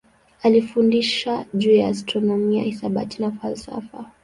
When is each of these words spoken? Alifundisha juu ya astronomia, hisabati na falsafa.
Alifundisha 0.43 1.45
juu 1.53 1.71
ya 1.75 1.87
astronomia, 1.87 2.63
hisabati 2.63 3.21
na 3.21 3.31
falsafa. 3.31 4.11